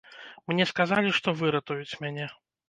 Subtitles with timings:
[0.51, 2.25] Мне сказалі, што выратуюць мяне.